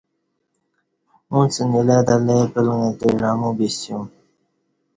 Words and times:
اُݩڅ 1.31 1.53
نیلہ 1.71 1.97
تہ 2.07 2.15
لئ 2.25 2.41
پلݣتے 2.53 3.07
عمو 3.31 3.49
بِسیوم 3.57 4.03